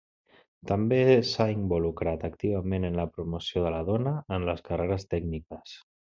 [0.69, 0.97] També
[1.31, 5.77] s'ha involucrat activament en la promoció de la dona en les carreres tècniques.